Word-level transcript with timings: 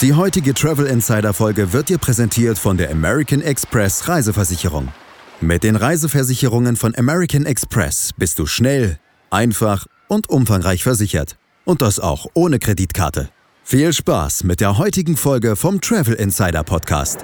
Die 0.00 0.14
heutige 0.14 0.54
Travel 0.54 0.86
Insider 0.86 1.34
Folge 1.34 1.72
wird 1.72 1.88
dir 1.88 1.98
präsentiert 1.98 2.56
von 2.56 2.76
der 2.76 2.92
American 2.92 3.42
Express 3.42 4.06
Reiseversicherung. 4.06 4.92
Mit 5.40 5.64
den 5.64 5.74
Reiseversicherungen 5.74 6.76
von 6.76 6.94
American 6.94 7.44
Express 7.44 8.12
bist 8.16 8.38
du 8.38 8.46
schnell, 8.46 9.00
einfach 9.30 9.86
und 10.06 10.28
umfangreich 10.28 10.84
versichert. 10.84 11.36
Und 11.64 11.82
das 11.82 11.98
auch 11.98 12.26
ohne 12.34 12.60
Kreditkarte. 12.60 13.30
Viel 13.64 13.92
Spaß 13.92 14.44
mit 14.44 14.60
der 14.60 14.78
heutigen 14.78 15.16
Folge 15.16 15.56
vom 15.56 15.80
Travel 15.80 16.14
Insider 16.14 16.62
Podcast. 16.62 17.18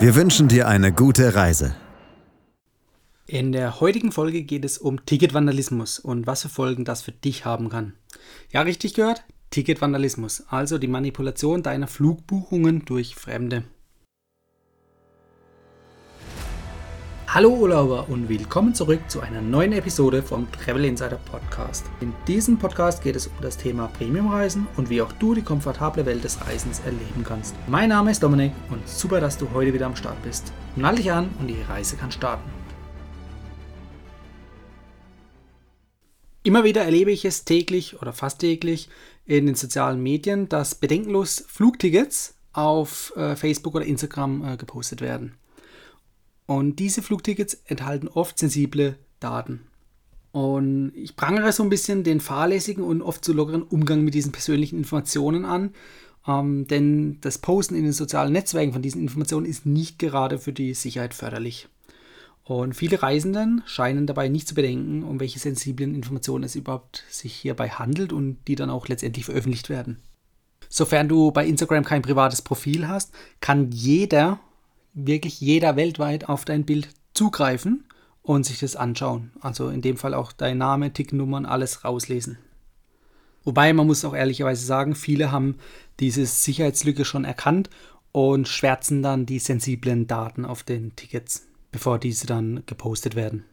Wir 0.00 0.14
wünschen 0.14 0.48
dir 0.48 0.68
eine 0.68 0.92
gute 0.92 1.34
Reise. 1.34 1.76
In 3.26 3.52
der 3.52 3.80
heutigen 3.80 4.12
Folge 4.12 4.44
geht 4.44 4.64
es 4.64 4.78
um 4.78 5.04
Ticketvandalismus 5.04 5.98
und 5.98 6.26
was 6.26 6.40
für 6.40 6.48
Folgen 6.48 6.86
das 6.86 7.02
für 7.02 7.12
dich 7.12 7.44
haben 7.44 7.68
kann. 7.68 7.92
Ja, 8.50 8.62
richtig 8.62 8.94
gehört, 8.94 9.24
Ticketvandalismus, 9.52 10.44
also 10.48 10.78
die 10.78 10.88
Manipulation 10.88 11.62
deiner 11.62 11.86
Flugbuchungen 11.86 12.84
durch 12.86 13.14
Fremde. 13.14 13.64
Hallo 17.28 17.50
Urlauber 17.50 18.08
und 18.08 18.28
willkommen 18.28 18.74
zurück 18.74 19.00
zu 19.08 19.20
einer 19.20 19.40
neuen 19.40 19.72
Episode 19.72 20.22
vom 20.22 20.50
Travel 20.52 20.84
Insider 20.84 21.18
Podcast. 21.30 21.86
In 22.00 22.12
diesem 22.26 22.58
Podcast 22.58 23.02
geht 23.02 23.16
es 23.16 23.26
um 23.26 23.34
das 23.40 23.56
Thema 23.56 23.88
Premiumreisen 23.88 24.66
und 24.76 24.90
wie 24.90 25.00
auch 25.00 25.12
du 25.12 25.34
die 25.34 25.42
komfortable 25.42 26.04
Welt 26.04 26.24
des 26.24 26.46
Reisens 26.46 26.80
erleben 26.80 27.24
kannst. 27.24 27.54
Mein 27.68 27.90
Name 27.90 28.10
ist 28.10 28.22
Dominik 28.22 28.52
und 28.70 28.86
super, 28.88 29.20
dass 29.20 29.38
du 29.38 29.50
heute 29.52 29.72
wieder 29.72 29.86
am 29.86 29.96
Start 29.96 30.22
bist. 30.22 30.52
Nall 30.76 30.96
dich 30.96 31.12
an 31.12 31.30
und 31.40 31.46
die 31.46 31.62
Reise 31.68 31.96
kann 31.96 32.12
starten. 32.12 32.50
Immer 36.44 36.64
wieder 36.64 36.82
erlebe 36.82 37.12
ich 37.12 37.24
es 37.24 37.44
täglich 37.44 38.02
oder 38.02 38.12
fast 38.12 38.40
täglich 38.40 38.88
in 39.24 39.46
den 39.46 39.54
sozialen 39.54 40.02
Medien, 40.02 40.48
dass 40.48 40.74
bedenkenlos 40.74 41.44
Flugtickets 41.48 42.34
auf 42.52 43.12
äh, 43.16 43.36
Facebook 43.36 43.74
oder 43.74 43.84
Instagram 43.84 44.44
äh, 44.44 44.56
gepostet 44.56 45.00
werden. 45.00 45.34
Und 46.46 46.78
diese 46.78 47.02
Flugtickets 47.02 47.54
enthalten 47.66 48.08
oft 48.08 48.38
sensible 48.38 48.98
Daten. 49.20 49.60
Und 50.32 50.92
ich 50.94 51.14
prangere 51.14 51.52
so 51.52 51.62
ein 51.62 51.68
bisschen 51.68 52.04
den 52.04 52.20
fahrlässigen 52.20 52.82
und 52.82 53.02
oft 53.02 53.24
zu 53.24 53.32
so 53.32 53.36
lockeren 53.36 53.62
Umgang 53.62 54.02
mit 54.02 54.14
diesen 54.14 54.32
persönlichen 54.32 54.78
Informationen 54.78 55.44
an. 55.44 55.70
Ähm, 56.26 56.66
denn 56.66 57.20
das 57.20 57.38
Posten 57.38 57.74
in 57.74 57.84
den 57.84 57.92
sozialen 57.92 58.32
Netzwerken 58.32 58.72
von 58.72 58.82
diesen 58.82 59.02
Informationen 59.02 59.46
ist 59.46 59.66
nicht 59.66 59.98
gerade 59.98 60.38
für 60.38 60.52
die 60.52 60.74
Sicherheit 60.74 61.14
förderlich. 61.14 61.68
Und 62.44 62.74
viele 62.74 63.02
Reisenden 63.02 63.62
scheinen 63.66 64.06
dabei 64.06 64.28
nicht 64.28 64.48
zu 64.48 64.54
bedenken, 64.54 65.04
um 65.04 65.20
welche 65.20 65.38
sensiblen 65.38 65.94
Informationen 65.94 66.44
es 66.44 66.56
überhaupt 66.56 67.04
sich 67.08 67.34
hierbei 67.34 67.70
handelt 67.70 68.12
und 68.12 68.38
die 68.48 68.56
dann 68.56 68.70
auch 68.70 68.88
letztendlich 68.88 69.24
veröffentlicht 69.24 69.68
werden. 69.68 70.00
Sofern 70.68 71.08
du 71.08 71.30
bei 71.30 71.46
Instagram 71.46 71.84
kein 71.84 72.02
privates 72.02 72.42
Profil 72.42 72.88
hast, 72.88 73.12
kann 73.40 73.70
jeder 73.70 74.40
wirklich 74.94 75.40
jeder 75.40 75.76
weltweit 75.76 76.28
auf 76.28 76.44
dein 76.44 76.64
Bild 76.64 76.88
zugreifen 77.14 77.84
und 78.22 78.44
sich 78.44 78.58
das 78.58 78.76
anschauen. 78.76 79.32
Also 79.40 79.68
in 79.68 79.82
dem 79.82 79.96
Fall 79.96 80.14
auch 80.14 80.32
dein 80.32 80.58
Name, 80.58 80.92
Ticknummern, 80.92 81.46
alles 81.46 81.84
rauslesen. 81.84 82.38
Wobei 83.44 83.72
man 83.72 83.86
muss 83.86 84.04
auch 84.04 84.14
ehrlicherweise 84.14 84.64
sagen, 84.64 84.94
viele 84.94 85.32
haben 85.32 85.56
diese 86.00 86.26
Sicherheitslücke 86.26 87.04
schon 87.04 87.24
erkannt 87.24 87.70
und 88.12 88.46
schwärzen 88.46 89.02
dann 89.02 89.26
die 89.26 89.40
sensiblen 89.40 90.06
Daten 90.06 90.44
auf 90.44 90.62
den 90.62 90.94
Tickets, 90.94 91.46
bevor 91.72 91.98
diese 91.98 92.26
dann 92.26 92.62
gepostet 92.66 93.16
werden. 93.16 93.44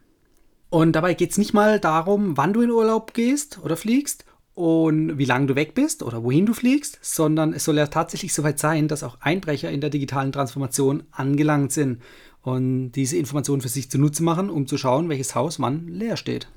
Und 0.70 0.92
dabei 0.92 1.16
geht 1.16 1.32
es 1.32 1.38
nicht 1.40 1.54
mal 1.54 1.80
darum, 1.80 2.38
wann 2.38 2.54
du 2.54 2.62
in 2.62 2.70
Urlaub 2.70 3.14
gehst 3.14 3.60
oder 3.64 3.76
fliegst 3.76 4.26
und 4.54 5.18
wie 5.18 5.26
lange 5.26 5.48
du 5.48 5.56
weg 5.56 5.74
bist 5.74 6.04
oder 6.04 6.24
wohin 6.24 6.46
du 6.46 6.54
fliegst, 6.54 7.00
sondern 7.02 7.54
es 7.54 7.64
soll 7.64 7.78
ja 7.78 7.88
tatsächlich 7.88 8.34
soweit 8.34 8.60
sein, 8.60 8.88
dass 8.88 9.04
auch 9.04 9.18
Einbrecher 9.22 9.72
in 9.72 9.82
der 9.82 9.90
digitalen 9.90 10.32
Transformation 10.32 11.04
angelangt 11.12 11.72
sind 11.72 12.02
und 12.42 12.92
diese 12.92 13.18
Informationen 13.18 13.62
für 13.62 13.70
sich 13.70 13.90
zunutze 13.90 14.22
machen, 14.22 14.50
um 14.50 14.68
zu 14.68 14.78
schauen, 14.78 15.10
welches 15.10 15.34
Haus 15.34 15.60
wann 15.60 15.88
leer 15.88 16.18
steht. 16.18 16.50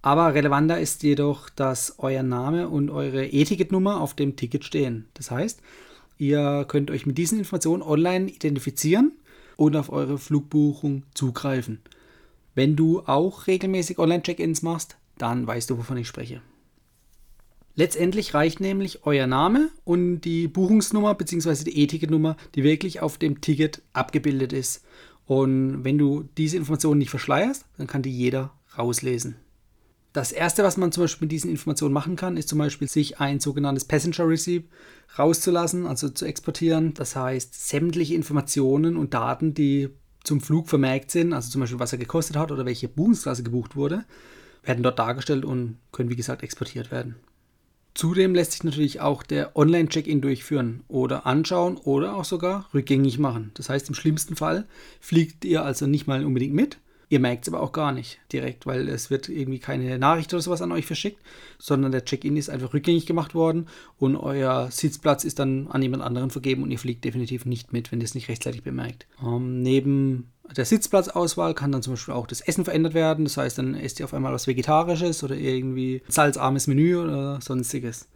Aber 0.00 0.34
relevanter 0.34 0.78
ist 0.78 1.02
jedoch, 1.02 1.50
dass 1.50 1.96
euer 1.98 2.22
Name 2.22 2.68
und 2.68 2.90
eure 2.90 3.26
E-Ticket-Nummer 3.26 4.00
auf 4.00 4.14
dem 4.14 4.36
Ticket 4.36 4.64
stehen. 4.64 5.06
Das 5.14 5.32
heißt, 5.32 5.60
ihr 6.18 6.64
könnt 6.68 6.92
euch 6.92 7.04
mit 7.04 7.18
diesen 7.18 7.38
Informationen 7.38 7.82
online 7.82 8.30
identifizieren 8.30 9.12
und 9.56 9.76
auf 9.76 9.90
eure 9.90 10.18
Flugbuchung 10.18 11.04
zugreifen. 11.14 11.80
Wenn 12.54 12.76
du 12.76 13.00
auch 13.00 13.46
regelmäßig 13.46 13.98
Online-Check-ins 13.98 14.62
machst, 14.62 14.96
dann 15.18 15.46
weißt 15.46 15.70
du, 15.70 15.78
wovon 15.78 15.96
ich 15.96 16.08
spreche. 16.08 16.42
Letztendlich 17.74 18.32
reicht 18.32 18.60
nämlich 18.60 19.04
euer 19.04 19.26
Name 19.26 19.70
und 19.84 20.22
die 20.22 20.48
Buchungsnummer 20.48 21.14
bzw. 21.14 21.64
die 21.64 21.78
E-Ticket-Nummer, 21.78 22.36
die 22.54 22.64
wirklich 22.64 23.00
auf 23.00 23.18
dem 23.18 23.42
Ticket 23.42 23.82
abgebildet 23.92 24.54
ist. 24.54 24.82
Und 25.26 25.84
wenn 25.84 25.98
du 25.98 26.26
diese 26.38 26.56
Informationen 26.56 26.98
nicht 26.98 27.10
verschleierst, 27.10 27.66
dann 27.76 27.86
kann 27.86 28.02
die 28.02 28.10
jeder 28.10 28.52
rauslesen. 28.78 29.36
Das 30.16 30.32
erste, 30.32 30.64
was 30.64 30.78
man 30.78 30.92
zum 30.92 31.02
Beispiel 31.02 31.26
mit 31.26 31.32
diesen 31.32 31.50
Informationen 31.50 31.92
machen 31.92 32.16
kann, 32.16 32.38
ist 32.38 32.48
zum 32.48 32.58
Beispiel 32.58 32.88
sich 32.88 33.20
ein 33.20 33.38
sogenanntes 33.38 33.84
Passenger 33.84 34.26
Receipt 34.26 34.64
rauszulassen, 35.18 35.86
also 35.86 36.08
zu 36.08 36.24
exportieren. 36.24 36.94
Das 36.94 37.16
heißt, 37.16 37.68
sämtliche 37.68 38.14
Informationen 38.14 38.96
und 38.96 39.12
Daten, 39.12 39.52
die 39.52 39.90
zum 40.24 40.40
Flug 40.40 40.70
vermerkt 40.70 41.10
sind, 41.10 41.34
also 41.34 41.50
zum 41.50 41.60
Beispiel 41.60 41.80
was 41.80 41.92
er 41.92 41.98
gekostet 41.98 42.38
hat 42.38 42.50
oder 42.50 42.64
welche 42.64 42.88
Buchungsklasse 42.88 43.42
gebucht 43.42 43.76
wurde, 43.76 44.06
werden 44.64 44.82
dort 44.82 44.98
dargestellt 44.98 45.44
und 45.44 45.76
können 45.92 46.08
wie 46.08 46.16
gesagt 46.16 46.42
exportiert 46.42 46.90
werden. 46.90 47.16
Zudem 47.92 48.34
lässt 48.34 48.52
sich 48.52 48.64
natürlich 48.64 49.02
auch 49.02 49.22
der 49.22 49.54
Online-Check-In 49.54 50.22
durchführen 50.22 50.82
oder 50.88 51.26
anschauen 51.26 51.76
oder 51.76 52.16
auch 52.16 52.24
sogar 52.24 52.70
rückgängig 52.72 53.18
machen. 53.18 53.50
Das 53.52 53.68
heißt, 53.68 53.90
im 53.90 53.94
schlimmsten 53.94 54.34
Fall 54.34 54.66
fliegt 54.98 55.44
ihr 55.44 55.62
also 55.62 55.86
nicht 55.86 56.06
mal 56.06 56.24
unbedingt 56.24 56.54
mit, 56.54 56.78
Ihr 57.08 57.20
merkt 57.20 57.46
es 57.46 57.52
aber 57.52 57.62
auch 57.62 57.70
gar 57.70 57.92
nicht 57.92 58.18
direkt, 58.32 58.66
weil 58.66 58.88
es 58.88 59.10
wird 59.10 59.28
irgendwie 59.28 59.60
keine 59.60 59.96
Nachricht 59.96 60.34
oder 60.34 60.42
sowas 60.42 60.60
an 60.60 60.72
euch 60.72 60.86
verschickt, 60.86 61.20
sondern 61.58 61.92
der 61.92 62.04
Check-in 62.04 62.36
ist 62.36 62.50
einfach 62.50 62.74
rückgängig 62.74 63.06
gemacht 63.06 63.34
worden 63.34 63.68
und 63.96 64.16
euer 64.16 64.68
Sitzplatz 64.72 65.22
ist 65.22 65.38
dann 65.38 65.68
an 65.68 65.82
jemand 65.82 66.02
anderen 66.02 66.30
vergeben 66.30 66.64
und 66.64 66.72
ihr 66.72 66.80
fliegt 66.80 67.04
definitiv 67.04 67.46
nicht 67.46 67.72
mit, 67.72 67.92
wenn 67.92 68.00
ihr 68.00 68.06
es 68.06 68.16
nicht 68.16 68.28
rechtzeitig 68.28 68.64
bemerkt. 68.64 69.06
Ähm, 69.24 69.62
neben 69.62 70.32
der 70.56 70.64
Sitzplatzauswahl 70.64 71.54
kann 71.54 71.70
dann 71.70 71.82
zum 71.82 71.92
Beispiel 71.92 72.14
auch 72.14 72.26
das 72.26 72.40
Essen 72.40 72.64
verändert 72.64 72.94
werden. 72.94 73.24
Das 73.24 73.36
heißt, 73.36 73.58
dann 73.58 73.74
esst 73.74 74.00
ihr 74.00 74.04
auf 74.04 74.14
einmal 74.14 74.32
was 74.32 74.48
Vegetarisches 74.48 75.22
oder 75.22 75.36
irgendwie 75.36 76.02
salzarmes 76.08 76.66
Menü 76.66 76.96
oder 76.96 77.40
sonstiges. 77.40 78.08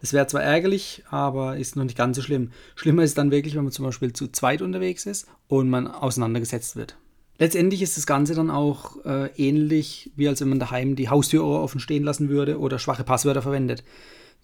Das 0.00 0.12
wäre 0.12 0.26
zwar 0.26 0.42
ärgerlich, 0.42 1.04
aber 1.10 1.56
ist 1.58 1.76
noch 1.76 1.84
nicht 1.84 1.96
ganz 1.96 2.16
so 2.16 2.22
schlimm. 2.22 2.50
Schlimmer 2.74 3.04
ist 3.04 3.18
dann 3.18 3.30
wirklich, 3.30 3.54
wenn 3.54 3.62
man 3.62 3.72
zum 3.72 3.84
Beispiel 3.84 4.12
zu 4.12 4.26
zweit 4.26 4.60
unterwegs 4.60 5.06
ist 5.06 5.28
und 5.46 5.70
man 5.70 5.86
auseinandergesetzt 5.86 6.74
wird. 6.74 6.96
Letztendlich 7.42 7.82
ist 7.82 7.96
das 7.96 8.06
Ganze 8.06 8.36
dann 8.36 8.52
auch 8.52 9.04
äh, 9.04 9.26
ähnlich, 9.34 10.12
wie 10.14 10.28
als 10.28 10.40
wenn 10.40 10.48
man 10.48 10.60
daheim 10.60 10.94
die 10.94 11.08
Haustür 11.08 11.42
offen 11.44 11.80
stehen 11.80 12.04
lassen 12.04 12.28
würde 12.28 12.60
oder 12.60 12.78
schwache 12.78 13.02
Passwörter 13.02 13.42
verwendet. 13.42 13.82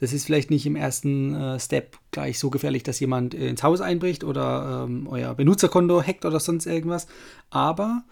Das 0.01 0.13
ist 0.13 0.27
vielleicht 0.27 0.51
nicht 0.51 0.67
im 0.67 0.75
ersten 0.75 1.33
äh, 1.33 1.61
Step 1.61 1.97
gleich 2.11 2.41
so 2.41 2.51
gefährlich, 2.51 2.83
dass 2.83 2.99
jemand 2.99 3.35
ins 3.35 3.63
Haus 3.63 3.81
einbricht 3.81 4.25
oder 4.25 4.87
ähm, 4.89 5.07
euer 5.07 5.33
Benutzerkonto 5.37 6.03
hackt 6.03 6.25
oder 6.25 6.41
sonst 6.41 6.67
irgendwas. 6.67 7.07
Aber 7.51 8.03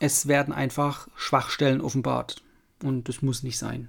es 0.00 0.26
werden 0.26 0.54
einfach 0.54 1.08
Schwachstellen 1.16 1.82
offenbart. 1.82 2.42
Und 2.82 3.10
das 3.10 3.20
muss 3.20 3.42
nicht 3.42 3.58
sein. 3.58 3.88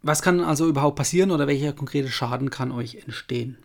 Was 0.00 0.22
kann 0.22 0.40
also 0.40 0.66
überhaupt 0.66 0.96
passieren 0.96 1.30
oder 1.30 1.46
welcher 1.46 1.74
konkrete 1.74 2.08
Schaden 2.08 2.48
kann 2.48 2.72
euch 2.72 2.94
entstehen? 2.94 3.58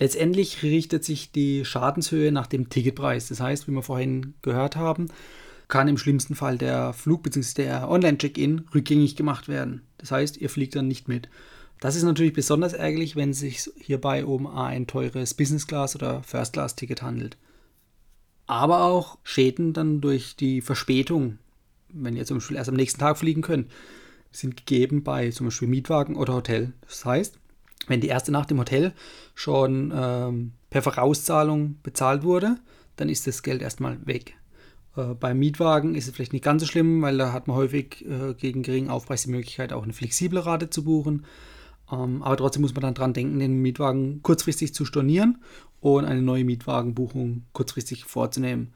Letztendlich 0.00 0.62
richtet 0.62 1.04
sich 1.04 1.30
die 1.30 1.66
Schadenshöhe 1.66 2.32
nach 2.32 2.46
dem 2.46 2.70
Ticketpreis. 2.70 3.28
Das 3.28 3.38
heißt, 3.38 3.68
wie 3.68 3.72
wir 3.72 3.82
vorhin 3.82 4.32
gehört 4.40 4.74
haben, 4.76 5.08
kann 5.68 5.88
im 5.88 5.98
schlimmsten 5.98 6.34
Fall 6.34 6.56
der 6.56 6.94
Flug 6.94 7.22
bzw. 7.22 7.64
der 7.64 7.90
Online-Check-In 7.90 8.64
rückgängig 8.74 9.14
gemacht 9.14 9.46
werden. 9.46 9.82
Das 9.98 10.10
heißt, 10.10 10.38
ihr 10.38 10.48
fliegt 10.48 10.74
dann 10.74 10.88
nicht 10.88 11.06
mit. 11.06 11.28
Das 11.80 11.96
ist 11.96 12.02
natürlich 12.02 12.32
besonders 12.32 12.72
ärgerlich, 12.72 13.14
wenn 13.14 13.30
es 13.30 13.40
sich 13.40 13.70
hierbei 13.76 14.24
um 14.24 14.46
ein 14.46 14.86
teures 14.86 15.34
Business 15.34 15.66
Class 15.66 15.94
oder 15.94 16.22
First 16.22 16.54
Class 16.54 16.76
Ticket 16.76 17.02
handelt. 17.02 17.36
Aber 18.46 18.84
auch 18.84 19.18
Schäden 19.22 19.74
dann 19.74 20.00
durch 20.00 20.34
die 20.34 20.62
Verspätung, 20.62 21.38
wenn 21.90 22.16
ihr 22.16 22.24
zum 22.24 22.38
Beispiel 22.38 22.56
erst 22.56 22.70
am 22.70 22.76
nächsten 22.76 23.00
Tag 23.00 23.18
fliegen 23.18 23.42
könnt, 23.42 23.70
sind 24.32 24.56
gegeben 24.56 25.02
bei 25.04 25.30
zum 25.30 25.48
Beispiel 25.48 25.68
Mietwagen 25.68 26.16
oder 26.16 26.34
Hotel. 26.34 26.72
Das 26.88 27.04
heißt, 27.04 27.38
wenn 27.86 28.00
die 28.00 28.08
erste 28.08 28.32
Nacht 28.32 28.50
im 28.50 28.58
Hotel 28.58 28.92
schon 29.34 29.92
ähm, 29.94 30.52
per 30.70 30.82
Vorauszahlung 30.82 31.76
bezahlt 31.82 32.22
wurde, 32.22 32.56
dann 32.96 33.08
ist 33.08 33.26
das 33.26 33.42
Geld 33.42 33.62
erstmal 33.62 33.98
weg. 34.06 34.34
Äh, 34.96 35.14
beim 35.14 35.38
Mietwagen 35.38 35.94
ist 35.94 36.06
es 36.06 36.14
vielleicht 36.14 36.32
nicht 36.32 36.44
ganz 36.44 36.62
so 36.62 36.66
schlimm, 36.66 37.02
weil 37.02 37.18
da 37.18 37.32
hat 37.32 37.48
man 37.48 37.56
häufig 37.56 38.04
äh, 38.06 38.34
gegen 38.34 38.62
geringen 38.62 38.90
Aufpreis 38.90 39.22
die 39.22 39.30
Möglichkeit, 39.30 39.72
auch 39.72 39.82
eine 39.82 39.92
flexible 39.92 40.40
Rate 40.40 40.70
zu 40.70 40.84
buchen. 40.84 41.24
Ähm, 41.90 42.22
aber 42.22 42.36
trotzdem 42.36 42.62
muss 42.62 42.74
man 42.74 42.82
dann 42.82 42.94
dran 42.94 43.14
denken, 43.14 43.38
den 43.38 43.62
Mietwagen 43.62 44.22
kurzfristig 44.22 44.74
zu 44.74 44.84
stornieren 44.84 45.38
und 45.80 46.04
eine 46.04 46.22
neue 46.22 46.44
Mietwagenbuchung 46.44 47.46
kurzfristig 47.52 48.04
vorzunehmen. 48.04 48.72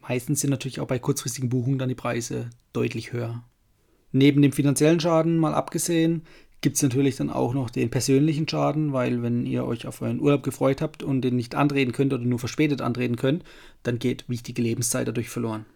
Meistens 0.00 0.40
sind 0.40 0.50
natürlich 0.50 0.80
auch 0.80 0.86
bei 0.86 0.98
kurzfristigen 0.98 1.48
Buchungen 1.48 1.78
dann 1.78 1.88
die 1.88 1.96
Preise 1.96 2.50
deutlich 2.72 3.12
höher. 3.12 3.42
Neben 4.12 4.40
dem 4.40 4.52
finanziellen 4.52 5.00
Schaden 5.00 5.36
mal 5.36 5.52
abgesehen, 5.52 6.22
gibt 6.60 6.76
es 6.76 6.82
natürlich 6.82 7.16
dann 7.16 7.30
auch 7.30 7.54
noch 7.54 7.70
den 7.70 7.90
persönlichen 7.90 8.48
Schaden, 8.48 8.92
weil 8.92 9.22
wenn 9.22 9.46
ihr 9.46 9.64
euch 9.64 9.86
auf 9.86 10.02
euren 10.02 10.20
Urlaub 10.20 10.42
gefreut 10.42 10.80
habt 10.80 11.02
und 11.02 11.22
den 11.22 11.36
nicht 11.36 11.54
antreten 11.54 11.92
könnt 11.92 12.12
oder 12.12 12.24
nur 12.24 12.38
verspätet 12.38 12.80
antreten 12.80 13.16
könnt, 13.16 13.44
dann 13.82 13.98
geht 13.98 14.28
wichtige 14.28 14.62
Lebenszeit 14.62 15.06
dadurch 15.06 15.28
verloren. 15.28 15.66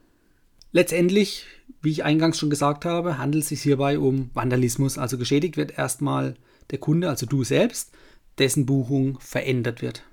Letztendlich, 0.72 1.46
wie 1.82 1.90
ich 1.90 2.04
eingangs 2.04 2.38
schon 2.38 2.50
gesagt 2.50 2.84
habe, 2.84 3.18
handelt 3.18 3.42
es 3.42 3.48
sich 3.48 3.62
hierbei 3.62 3.98
um 3.98 4.30
Vandalismus. 4.34 4.98
Also 4.98 5.18
geschädigt 5.18 5.56
wird 5.56 5.76
erstmal 5.76 6.34
der 6.70 6.78
Kunde, 6.78 7.08
also 7.08 7.26
du 7.26 7.42
selbst, 7.42 7.92
dessen 8.38 8.66
Buchung 8.66 9.18
verändert 9.20 9.82
wird. 9.82 10.04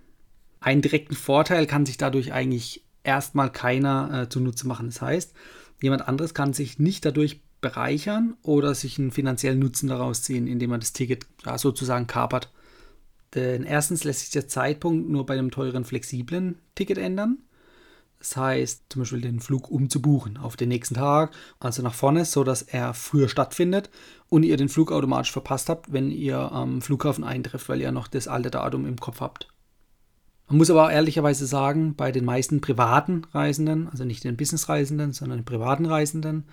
Einen 0.59 0.81
direkten 0.81 1.15
Vorteil 1.15 1.67
kann 1.67 1.85
sich 1.85 1.97
dadurch 1.97 2.33
eigentlich 2.33 2.83
erstmal 3.03 3.51
keiner 3.51 4.23
äh, 4.23 4.29
zunutze 4.29 4.67
machen. 4.67 4.87
Das 4.87 5.01
heißt, 5.01 5.33
jemand 5.81 6.07
anderes 6.07 6.33
kann 6.33 6.53
sich 6.53 6.79
nicht 6.79 7.05
dadurch 7.05 7.41
bereichern 7.61 8.35
oder 8.43 8.75
sich 8.75 8.99
einen 8.99 9.11
finanziellen 9.11 9.59
Nutzen 9.59 9.89
daraus 9.89 10.21
ziehen, 10.21 10.47
indem 10.47 10.69
man 10.69 10.79
das 10.79 10.93
Ticket 10.93 11.25
ja, 11.45 11.57
sozusagen 11.57 12.07
kapert. 12.07 12.51
Denn 13.35 13.63
erstens 13.63 14.03
lässt 14.03 14.21
sich 14.21 14.29
der 14.29 14.47
Zeitpunkt 14.47 15.09
nur 15.09 15.25
bei 15.25 15.33
einem 15.33 15.51
teuren 15.51 15.83
flexiblen 15.83 16.59
Ticket 16.75 16.97
ändern. 16.97 17.39
Das 18.19 18.35
heißt, 18.35 18.85
zum 18.89 19.01
Beispiel 19.01 19.21
den 19.21 19.39
Flug 19.39 19.69
umzubuchen 19.69 20.37
auf 20.37 20.55
den 20.55 20.69
nächsten 20.69 20.95
Tag, 20.95 21.31
also 21.59 21.83
nach 21.83 21.93
vorne, 21.93 22.25
sodass 22.25 22.63
er 22.63 22.95
früher 22.95 23.29
stattfindet 23.29 23.91
und 24.27 24.43
ihr 24.43 24.57
den 24.57 24.69
Flug 24.69 24.91
automatisch 24.91 25.31
verpasst 25.31 25.69
habt, 25.69 25.93
wenn 25.93 26.09
ihr 26.09 26.51
am 26.51 26.81
Flughafen 26.81 27.23
eintrefft, 27.23 27.69
weil 27.69 27.81
ihr 27.81 27.91
noch 27.91 28.07
das 28.07 28.27
alte 28.27 28.49
Datum 28.49 28.87
im 28.87 28.97
Kopf 28.97 29.21
habt. 29.21 29.49
Man 30.47 30.57
muss 30.57 30.69
aber 30.71 30.85
auch 30.85 30.91
ehrlicherweise 30.91 31.45
sagen, 31.45 31.95
bei 31.95 32.11
den 32.11 32.25
meisten 32.25 32.61
privaten 32.61 33.25
Reisenden, 33.33 33.89
also 33.89 34.05
nicht 34.05 34.23
den 34.23 34.37
Businessreisenden, 34.37 35.11
sondern 35.11 35.39
den 35.39 35.45
privaten 35.45 35.85
Reisenden, 35.85 36.45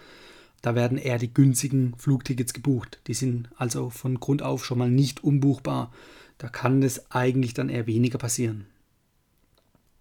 da 0.65 0.75
werden 0.75 0.97
eher 0.97 1.19
die 1.19 1.35
günstigen 1.35 1.93
Flugtickets 1.99 2.55
gebucht. 2.55 2.99
Die 3.07 3.13
sind 3.13 3.51
also 3.57 3.91
von 3.91 4.19
Grund 4.19 4.41
auf 4.41 4.65
schon 4.65 4.79
mal 4.79 4.91
nicht 4.91 5.23
umbuchbar. 5.23 5.93
Da 6.39 6.49
kann 6.49 6.83
es 6.83 7.11
eigentlich 7.11 7.53
dann 7.53 7.69
eher 7.69 7.87
weniger 7.87 8.17
passieren. 8.17 8.65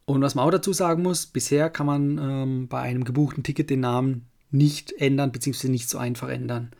Und 0.05 0.21
was 0.21 0.35
man 0.35 0.47
auch 0.47 0.51
dazu 0.51 0.71
sagen 0.71 1.03
muss, 1.03 1.25
bisher 1.25 1.69
kann 1.69 1.85
man 1.85 2.17
ähm, 2.17 2.67
bei 2.69 2.79
einem 2.79 3.03
gebuchten 3.03 3.43
Ticket 3.43 3.69
den 3.69 3.81
Namen 3.81 4.25
nicht 4.51 4.93
ändern, 4.93 5.33
beziehungsweise 5.33 5.69
nicht 5.69 5.89
so 5.89 5.97
einfach 5.97 6.29
ändern. 6.29 6.71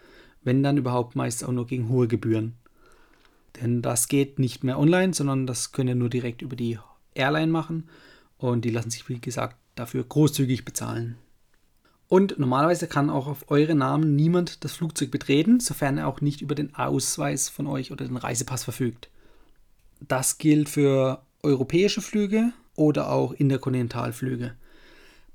Wenn 0.43 0.63
dann 0.63 0.77
überhaupt 0.77 1.17
meist 1.17 1.43
auch 1.43 1.51
nur 1.51 1.67
gegen 1.67 1.89
hohe 1.89 2.07
Gebühren. 2.07 2.53
Denn 3.61 3.81
das 3.81 4.07
geht 4.07 4.39
nicht 4.39 4.63
mehr 4.63 4.79
online, 4.79 5.13
sondern 5.13 5.45
das 5.45 5.73
könnt 5.73 5.89
ihr 5.89 5.95
nur 5.95 6.09
direkt 6.09 6.41
über 6.41 6.55
die 6.55 6.79
Airline 7.15 7.51
machen 7.51 7.89
und 8.37 8.63
die 8.63 8.71
lassen 8.71 8.91
sich, 8.91 9.09
wie 9.09 9.19
gesagt, 9.19 9.57
dafür 9.75 10.05
großzügig 10.05 10.63
bezahlen. 10.63 11.17
Und 12.07 12.37
normalerweise 12.37 12.87
kann 12.87 13.09
auch 13.09 13.27
auf 13.27 13.49
eure 13.49 13.75
Namen 13.75 14.15
niemand 14.15 14.63
das 14.63 14.73
Flugzeug 14.73 15.09
betreten, 15.09 15.59
sofern 15.59 15.97
er 15.97 16.07
auch 16.07 16.21
nicht 16.21 16.41
über 16.41 16.55
den 16.55 16.75
Ausweis 16.75 17.49
von 17.49 17.65
euch 17.65 17.91
oder 17.91 18.05
den 18.05 18.17
Reisepass 18.17 18.63
verfügt. 18.63 19.09
Das 19.99 20.37
gilt 20.37 20.69
für 20.69 21.23
europäische 21.41 22.01
Flüge 22.01 22.51
oder 22.75 23.09
auch 23.09 23.33
Interkontinentalflüge. 23.33 24.53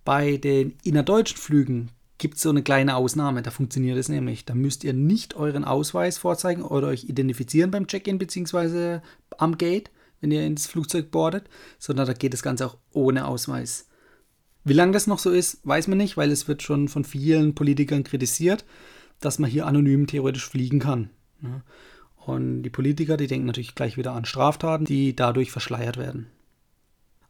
Bei 0.04 0.36
den 0.36 0.74
innerdeutschen 0.84 1.38
Flügen 1.38 1.90
gibt 2.18 2.36
es 2.36 2.42
so 2.42 2.50
eine 2.50 2.62
kleine 2.62 2.96
Ausnahme, 2.96 3.42
da 3.42 3.50
funktioniert 3.50 3.98
es 3.98 4.08
nämlich. 4.08 4.44
Da 4.44 4.54
müsst 4.54 4.84
ihr 4.84 4.92
nicht 4.92 5.36
euren 5.36 5.64
Ausweis 5.64 6.18
vorzeigen 6.18 6.62
oder 6.62 6.88
euch 6.88 7.04
identifizieren 7.04 7.70
beim 7.70 7.86
Check-in 7.86 8.18
bzw. 8.18 9.00
am 9.38 9.56
Gate, 9.56 9.90
wenn 10.20 10.32
ihr 10.32 10.44
ins 10.44 10.66
Flugzeug 10.66 11.10
boardet, 11.10 11.44
sondern 11.78 12.06
da 12.06 12.12
geht 12.12 12.32
das 12.32 12.42
Ganze 12.42 12.66
auch 12.66 12.76
ohne 12.92 13.26
Ausweis. 13.26 13.87
Wie 14.64 14.72
lange 14.72 14.92
das 14.92 15.06
noch 15.06 15.18
so 15.18 15.30
ist, 15.30 15.66
weiß 15.66 15.88
man 15.88 15.98
nicht, 15.98 16.16
weil 16.16 16.30
es 16.30 16.48
wird 16.48 16.62
schon 16.62 16.88
von 16.88 17.04
vielen 17.04 17.54
Politikern 17.54 18.04
kritisiert, 18.04 18.64
dass 19.20 19.38
man 19.38 19.50
hier 19.50 19.66
anonym 19.66 20.06
theoretisch 20.06 20.48
fliegen 20.48 20.78
kann. 20.78 21.10
Und 22.16 22.62
die 22.62 22.70
Politiker, 22.70 23.16
die 23.16 23.26
denken 23.26 23.46
natürlich 23.46 23.74
gleich 23.74 23.96
wieder 23.96 24.12
an 24.12 24.24
Straftaten, 24.24 24.84
die 24.84 25.16
dadurch 25.16 25.50
verschleiert 25.50 25.96
werden. 25.96 26.26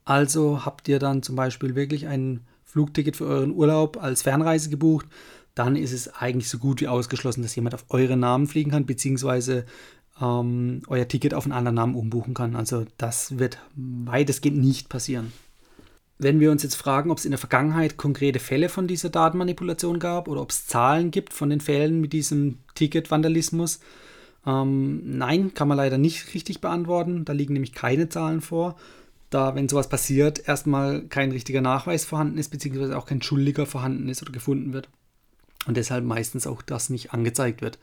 Also 0.04 0.64
habt 0.64 0.88
ihr 0.88 0.98
dann 0.98 1.22
zum 1.22 1.36
Beispiel 1.36 1.74
wirklich 1.74 2.06
ein 2.06 2.40
Flugticket 2.64 3.16
für 3.16 3.26
euren 3.26 3.52
Urlaub 3.52 4.02
als 4.02 4.22
Fernreise 4.22 4.70
gebucht, 4.70 5.06
dann 5.54 5.76
ist 5.76 5.92
es 5.92 6.08
eigentlich 6.14 6.48
so 6.48 6.58
gut 6.58 6.80
wie 6.80 6.88
ausgeschlossen, 6.88 7.42
dass 7.42 7.56
jemand 7.56 7.74
auf 7.74 7.84
euren 7.88 8.20
Namen 8.20 8.46
fliegen 8.46 8.70
kann, 8.70 8.86
beziehungsweise 8.86 9.66
ähm, 10.20 10.82
euer 10.86 11.08
Ticket 11.08 11.34
auf 11.34 11.44
einen 11.44 11.52
anderen 11.52 11.74
Namen 11.74 11.94
umbuchen 11.94 12.34
kann. 12.34 12.56
Also 12.56 12.84
das 12.96 13.38
wird 13.38 13.58
weitestgehend 13.74 14.58
nicht 14.58 14.88
passieren. 14.88 15.32
Wenn 16.18 16.40
wir 16.40 16.50
uns 16.50 16.64
jetzt 16.64 16.74
fragen, 16.74 17.10
ob 17.10 17.18
es 17.18 17.24
in 17.24 17.30
der 17.30 17.38
Vergangenheit 17.38 17.96
konkrete 17.96 18.40
Fälle 18.40 18.68
von 18.68 18.88
dieser 18.88 19.08
Datenmanipulation 19.08 20.00
gab 20.00 20.26
oder 20.26 20.40
ob 20.42 20.50
es 20.50 20.66
Zahlen 20.66 21.12
gibt 21.12 21.32
von 21.32 21.48
den 21.48 21.60
Fällen 21.60 22.00
mit 22.00 22.12
diesem 22.12 22.58
Ticket-Vandalismus, 22.74 23.78
ähm, 24.44 25.00
nein, 25.04 25.54
kann 25.54 25.68
man 25.68 25.76
leider 25.76 25.96
nicht 25.96 26.34
richtig 26.34 26.60
beantworten. 26.60 27.24
Da 27.24 27.32
liegen 27.32 27.52
nämlich 27.52 27.72
keine 27.72 28.08
Zahlen 28.08 28.40
vor, 28.40 28.76
da, 29.30 29.54
wenn 29.54 29.68
sowas 29.68 29.88
passiert, 29.88 30.48
erstmal 30.48 31.02
kein 31.02 31.30
richtiger 31.30 31.60
Nachweis 31.60 32.04
vorhanden 32.04 32.38
ist, 32.38 32.48
beziehungsweise 32.48 32.96
auch 32.96 33.06
kein 33.06 33.22
Schuldiger 33.22 33.66
vorhanden 33.66 34.08
ist 34.08 34.22
oder 34.22 34.32
gefunden 34.32 34.72
wird. 34.72 34.88
Und 35.66 35.76
deshalb 35.76 36.04
meistens 36.04 36.46
auch 36.46 36.62
das 36.62 36.88
nicht 36.88 37.12
angezeigt 37.12 37.60
wird. 37.60 37.78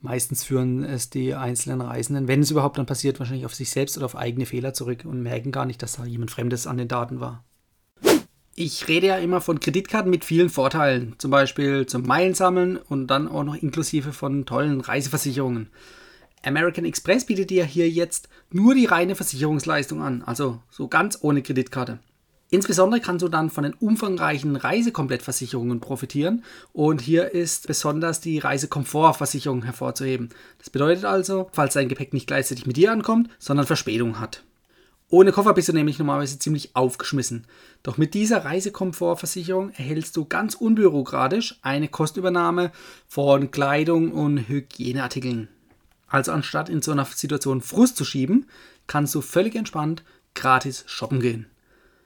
Meistens 0.00 0.44
führen 0.44 0.84
es 0.84 1.08
die 1.08 1.34
einzelnen 1.34 1.80
Reisenden, 1.80 2.28
wenn 2.28 2.42
es 2.42 2.50
überhaupt 2.50 2.76
dann 2.76 2.86
passiert, 2.86 3.18
wahrscheinlich 3.18 3.46
auf 3.46 3.54
sich 3.54 3.70
selbst 3.70 3.96
oder 3.96 4.04
auf 4.04 4.16
eigene 4.16 4.44
Fehler 4.44 4.74
zurück 4.74 5.04
und 5.06 5.22
merken 5.22 5.50
gar 5.50 5.64
nicht, 5.64 5.82
dass 5.82 5.96
da 5.96 6.04
jemand 6.04 6.30
Fremdes 6.30 6.66
an 6.66 6.76
den 6.76 6.88
Daten 6.88 7.20
war. 7.20 7.42
Ich 8.56 8.86
rede 8.86 9.08
ja 9.08 9.16
immer 9.16 9.40
von 9.40 9.58
Kreditkarten 9.58 10.10
mit 10.10 10.24
vielen 10.24 10.48
Vorteilen, 10.48 11.16
zum 11.18 11.32
Beispiel 11.32 11.86
zum 11.86 12.02
Meilensammeln 12.02 12.76
und 12.76 13.08
dann 13.08 13.26
auch 13.26 13.42
noch 13.42 13.56
inklusive 13.56 14.12
von 14.12 14.46
tollen 14.46 14.80
Reiseversicherungen. 14.80 15.70
American 16.44 16.84
Express 16.84 17.26
bietet 17.26 17.50
dir 17.50 17.64
hier 17.64 17.90
jetzt 17.90 18.28
nur 18.52 18.76
die 18.76 18.86
reine 18.86 19.16
Versicherungsleistung 19.16 20.02
an, 20.02 20.22
also 20.22 20.60
so 20.70 20.86
ganz 20.86 21.18
ohne 21.22 21.42
Kreditkarte. 21.42 21.98
Insbesondere 22.50 23.00
kannst 23.00 23.24
du 23.24 23.28
dann 23.28 23.50
von 23.50 23.64
den 23.64 23.74
umfangreichen 23.74 24.54
Reisekomplettversicherungen 24.54 25.80
profitieren 25.80 26.44
und 26.72 27.00
hier 27.00 27.32
ist 27.32 27.66
besonders 27.66 28.20
die 28.20 28.38
Reisekomfortversicherung 28.38 29.64
hervorzuheben. 29.64 30.28
Das 30.58 30.70
bedeutet 30.70 31.06
also, 31.06 31.48
falls 31.52 31.74
dein 31.74 31.88
Gepäck 31.88 32.12
nicht 32.12 32.28
gleichzeitig 32.28 32.66
mit 32.66 32.76
dir 32.76 32.92
ankommt, 32.92 33.30
sondern 33.40 33.66
Verspätung 33.66 34.20
hat. 34.20 34.44
Ohne 35.14 35.30
Koffer 35.30 35.54
bist 35.54 35.68
du 35.68 35.72
nämlich 35.72 36.00
normalerweise 36.00 36.40
ziemlich 36.40 36.74
aufgeschmissen. 36.74 37.46
Doch 37.84 37.98
mit 37.98 38.14
dieser 38.14 38.44
Reisekomfortversicherung 38.44 39.70
erhältst 39.70 40.16
du 40.16 40.24
ganz 40.24 40.56
unbürokratisch 40.56 41.60
eine 41.62 41.86
Kostübernahme 41.86 42.72
von 43.06 43.52
Kleidung 43.52 44.10
und 44.10 44.48
Hygieneartikeln. 44.48 45.46
Also 46.08 46.32
anstatt 46.32 46.68
in 46.68 46.82
so 46.82 46.90
einer 46.90 47.04
Situation 47.04 47.60
Frust 47.60 47.96
zu 47.96 48.04
schieben, 48.04 48.46
kannst 48.88 49.14
du 49.14 49.20
völlig 49.20 49.54
entspannt 49.54 50.02
gratis 50.34 50.82
shoppen 50.88 51.20
gehen. 51.20 51.46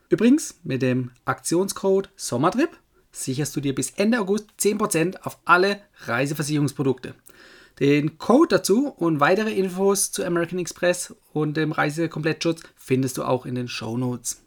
Übrigens, 0.09 0.59
mit 0.63 0.83
dem 0.83 1.09
Aktionscode 1.25 2.11
Sommertrip 2.15 2.77
sicherst 3.11 3.55
du 3.55 3.59
dir 3.59 3.73
bis 3.73 3.89
Ende 3.89 4.19
August 4.19 4.51
10% 4.59 5.23
auf 5.23 5.39
alle 5.45 5.81
Reiseversicherungsprodukte. 6.05 7.15
Den 7.79 8.17
Code 8.17 8.57
dazu 8.57 8.89
und 8.89 9.21
weitere 9.21 9.53
Infos 9.53 10.11
zu 10.11 10.25
American 10.25 10.59
Express 10.59 11.15
und 11.31 11.55
dem 11.55 11.71
Reisekomplettschutz 11.71 12.63
findest 12.75 13.17
du 13.17 13.23
auch 13.23 13.45
in 13.45 13.55
den 13.55 13.69
Show 13.69 13.97
Notes. 13.97 14.41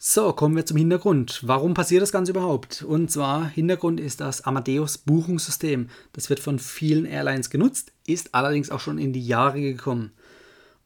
So, 0.00 0.32
kommen 0.32 0.56
wir 0.56 0.66
zum 0.66 0.76
Hintergrund. 0.76 1.42
Warum 1.44 1.74
passiert 1.74 2.02
das 2.02 2.12
Ganze 2.12 2.32
überhaupt? 2.32 2.82
Und 2.82 3.10
zwar, 3.10 3.48
Hintergrund 3.48 4.00
ist 4.00 4.20
das 4.20 4.42
Amadeus 4.42 4.98
Buchungssystem. 4.98 5.90
Das 6.12 6.28
wird 6.30 6.40
von 6.40 6.58
vielen 6.58 7.04
Airlines 7.04 7.50
genutzt, 7.50 7.92
ist 8.06 8.34
allerdings 8.34 8.70
auch 8.70 8.80
schon 8.80 8.98
in 8.98 9.12
die 9.12 9.26
Jahre 9.26 9.60
gekommen. 9.60 10.12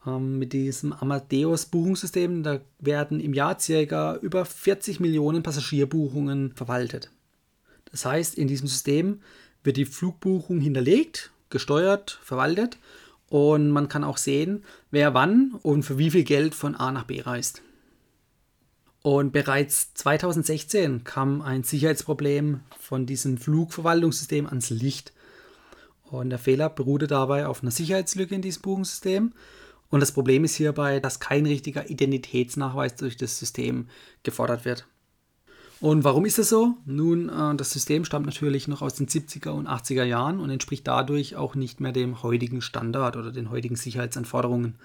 Ähm, 0.07 0.39
mit 0.39 0.53
diesem 0.53 0.93
Amadeus 0.93 1.67
Buchungssystem, 1.67 2.43
da 2.43 2.61
werden 2.79 3.21
im 3.21 3.33
Jahr 3.35 3.57
ca. 3.57 4.17
über 4.17 4.45
40 4.45 5.01
Millionen 5.01 5.43
Passagierbuchungen 5.43 6.53
verwaltet. 6.53 7.11
Das 7.91 8.07
heißt, 8.07 8.35
in 8.35 8.49
diesem 8.49 8.67
System 8.67 9.21
wird 9.65 9.77
die 9.77 9.87
Flugbuchung 9.87 10.61
hinterlegt, 10.61 11.31
gesteuert, 11.51 12.19
verwaltet 12.23 12.79
und 13.29 13.71
man 13.71 13.89
kann 13.89 14.05
auch 14.05 14.19
sehen, 14.19 14.65
wer 14.91 15.15
wann 15.15 15.55
und 15.63 15.85
für 15.85 15.99
wie 15.99 16.11
viel 16.11 16.25
Geld 16.25 16.55
von 16.55 16.75
A 16.75 16.93
nach 16.93 17.05
B 17.05 17.21
reist. 17.21 17.63
Und 19.03 19.33
bereits 19.33 19.95
2016 19.95 21.03
kam 21.03 21.43
ein 21.43 21.65
Sicherheitsproblem 21.65 22.61
von 22.79 23.05
diesem 23.05 23.37
Flugverwaltungssystem 23.37 24.47
ans 24.47 24.71
Licht. 24.71 25.13
Und 26.05 26.31
der 26.31 26.39
Fehler 26.39 26.69
beruhte 26.69 27.09
dabei 27.09 27.47
auf 27.47 27.63
einer 27.63 27.73
Sicherheitslücke 27.73 28.35
in 28.35 28.43
diesem 28.43 28.63
Buchungssystem. 28.63 29.33
Und 29.91 30.01
das 30.01 30.13
Problem 30.13 30.45
ist 30.45 30.55
hierbei, 30.55 31.01
dass 31.01 31.19
kein 31.19 31.47
richtiger 31.47 31.91
Identitätsnachweis 31.91 32.95
durch 32.95 33.17
das 33.17 33.39
System 33.39 33.89
gefordert 34.23 34.65
wird. 34.65 34.87
Und 35.83 36.05
warum 36.05 36.27
ist 36.27 36.39
das 36.39 36.49
so? 36.49 36.77
Nun, 36.87 37.29
äh, 37.29 37.57
das 37.57 37.73
System 37.73 38.05
stammt 38.05 38.25
natürlich 38.25 38.69
noch 38.69 38.83
aus 38.83 38.95
den 38.95 39.09
70er 39.09 39.49
und 39.49 39.67
80er 39.67 40.05
Jahren 40.05 40.39
und 40.39 40.49
entspricht 40.49 40.87
dadurch 40.87 41.35
auch 41.35 41.57
nicht 41.57 41.81
mehr 41.81 41.91
dem 41.91 42.23
heutigen 42.23 42.63
Standard 42.63 43.17
oder 43.17 43.33
den 43.33 43.51
heutigen 43.51 43.75
Sicherheitsanforderungen. 43.75 44.77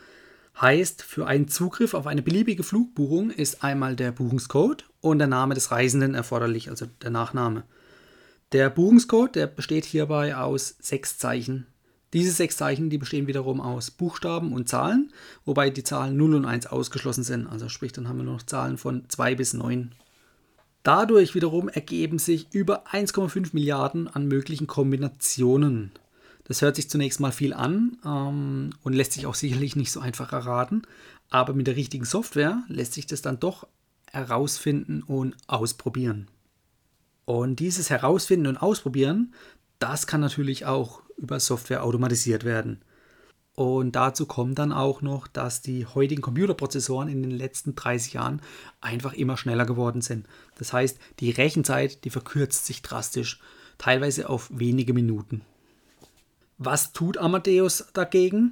Heißt, 0.59 1.03
für 1.03 1.27
einen 1.27 1.49
Zugriff 1.49 1.93
auf 1.93 2.07
eine 2.07 2.23
beliebige 2.23 2.63
Flugbuchung 2.63 3.29
ist 3.29 3.63
einmal 3.63 3.95
der 3.95 4.11
Buchungscode 4.11 4.85
und 4.99 5.19
der 5.19 5.27
Name 5.27 5.53
des 5.53 5.69
Reisenden 5.69 6.15
erforderlich, 6.15 6.71
also 6.71 6.87
der 7.03 7.11
Nachname. 7.11 7.61
Der 8.51 8.71
Buchungscode, 8.71 9.35
der 9.35 9.45
besteht 9.45 9.85
hierbei 9.85 10.35
aus 10.35 10.77
sechs 10.79 11.19
Zeichen. 11.19 11.67
Diese 12.13 12.31
sechs 12.31 12.57
Zeichen, 12.57 12.89
die 12.89 12.97
bestehen 12.97 13.27
wiederum 13.27 13.61
aus 13.61 13.91
Buchstaben 13.91 14.51
und 14.51 14.67
Zahlen, 14.67 15.13
wobei 15.45 15.69
die 15.69 15.83
Zahlen 15.83 16.17
0 16.17 16.33
und 16.33 16.45
1 16.45 16.65
ausgeschlossen 16.65 17.23
sind. 17.23 17.45
Also 17.45 17.69
sprich, 17.69 17.91
dann 17.91 18.07
haben 18.07 18.17
wir 18.17 18.23
nur 18.23 18.33
noch 18.33 18.43
Zahlen 18.47 18.79
von 18.79 19.07
2 19.07 19.35
bis 19.35 19.53
9. 19.53 19.91
Dadurch 20.87 21.35
wiederum 21.35 21.67
ergeben 21.67 22.17
sich 22.17 22.47
über 22.53 22.87
1,5 22.87 23.49
Milliarden 23.51 24.07
an 24.07 24.25
möglichen 24.25 24.67
Kombinationen. 24.67 25.91
Das 26.45 26.61
hört 26.61 26.77
sich 26.77 26.89
zunächst 26.89 27.19
mal 27.19 27.33
viel 27.33 27.51
an 27.51 27.97
ähm, 28.05 28.69
und 28.83 28.93
lässt 28.93 29.11
sich 29.11 29.25
auch 29.25 29.35
sicherlich 29.35 29.75
nicht 29.75 29.91
so 29.91 29.99
einfach 29.99 30.31
erraten, 30.31 30.83
aber 31.29 31.51
mit 31.51 31.67
der 31.67 31.75
richtigen 31.75 32.05
Software 32.05 32.63
lässt 32.69 32.93
sich 32.93 33.05
das 33.05 33.21
dann 33.21 33.37
doch 33.37 33.67
herausfinden 34.13 35.03
und 35.03 35.35
ausprobieren. 35.47 36.29
Und 37.25 37.59
dieses 37.59 37.89
Herausfinden 37.89 38.47
und 38.47 38.55
Ausprobieren, 38.55 39.33
das 39.79 40.07
kann 40.07 40.21
natürlich 40.21 40.65
auch 40.65 41.01
über 41.17 41.41
Software 41.41 41.83
automatisiert 41.83 42.45
werden. 42.45 42.79
Und 43.57 43.93
dazu 43.93 44.27
kommt 44.27 44.59
dann 44.59 44.71
auch 44.71 45.01
noch, 45.01 45.25
dass 45.25 45.63
die 45.63 45.87
heutigen 45.87 46.21
Computerprozessoren 46.21 47.09
in 47.09 47.23
den 47.23 47.31
letzten 47.31 47.73
30 47.73 48.13
Jahren 48.13 48.39
einfach 48.81 49.13
immer 49.13 49.35
schneller 49.35 49.65
geworden 49.65 50.01
sind. 50.01 50.27
Das 50.59 50.73
heißt, 50.73 50.99
die 51.19 51.31
Rechenzeit, 51.31 52.05
die 52.05 52.11
verkürzt 52.11 52.67
sich 52.67 52.83
drastisch, 52.83 53.39
teilweise 53.79 54.29
auf 54.29 54.51
wenige 54.53 54.93
Minuten. 54.93 55.41
Was 56.59 56.93
tut 56.93 57.17
Amadeus 57.17 57.87
dagegen? 57.93 58.51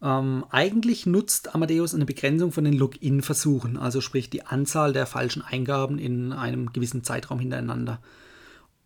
Ähm, 0.00 0.46
eigentlich 0.48 1.04
nutzt 1.04 1.54
Amadeus 1.54 1.94
eine 1.94 2.06
Begrenzung 2.06 2.50
von 2.50 2.64
den 2.64 2.78
Login-Versuchen, 2.78 3.76
also 3.76 4.00
sprich 4.00 4.30
die 4.30 4.46
Anzahl 4.46 4.94
der 4.94 5.04
falschen 5.04 5.42
Eingaben 5.42 5.98
in 5.98 6.32
einem 6.32 6.72
gewissen 6.72 7.04
Zeitraum 7.04 7.40
hintereinander. 7.40 8.00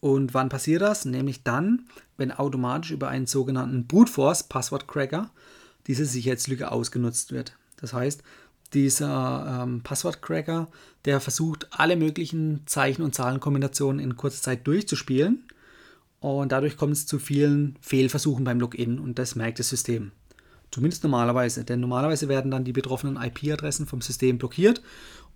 Und 0.01 0.35
wann 0.35 0.49
passiert 0.49 0.83
das? 0.83 1.05
Nämlich 1.05 1.45
dann, 1.45 1.87
wenn 2.17 2.33
automatisch 2.33 2.91
über 2.91 3.07
einen 3.07 3.29
sogenannten 3.29 3.87
Brute 3.87 4.11
Force 4.11 4.43
Password 4.43 4.89
Cracker 4.89 5.31
diese 5.87 6.05
Sicherheitslücke 6.05 6.71
ausgenutzt 6.71 7.33
wird. 7.33 7.57
Das 7.77 7.93
heißt, 7.93 8.23
dieser 8.75 9.63
ähm, 9.63 9.83
Passwortcracker, 9.83 10.69
der 11.05 11.21
versucht, 11.21 11.67
alle 11.71 11.97
möglichen 11.97 12.63
Zeichen- 12.67 13.03
und 13.03 13.15
Zahlenkombinationen 13.15 14.01
in 14.01 14.17
kurzer 14.17 14.43
Zeit 14.43 14.67
durchzuspielen. 14.67 15.45
Und 16.21 16.53
dadurch 16.53 16.77
kommt 16.77 16.93
es 16.93 17.07
zu 17.07 17.19
vielen 17.19 17.77
Fehlversuchen 17.81 18.45
beim 18.45 18.61
Login 18.61 18.99
und 18.99 19.19
das 19.19 19.35
merkt 19.35 19.59
das 19.59 19.71
System. 19.71 20.13
Zumindest 20.71 21.03
normalerweise, 21.03 21.65
denn 21.65 21.81
normalerweise 21.81 22.29
werden 22.29 22.51
dann 22.51 22.65
die 22.65 22.73
betroffenen 22.73 23.17
IP-Adressen 23.17 23.87
vom 23.87 24.03
System 24.03 24.39
blockiert 24.39 24.83